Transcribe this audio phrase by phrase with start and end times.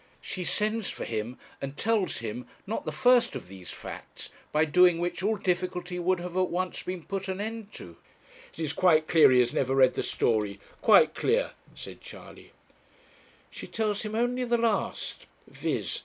[0.19, 4.97] She sends for him and tells him, not the first of these facts, by doing
[4.97, 7.97] which all difficulty would have at once been put an end to'
[8.53, 12.51] 'It is quite clear he has never read the story, quite clear,' said Charley.
[13.51, 15.99] 'She tells him only the last, viz.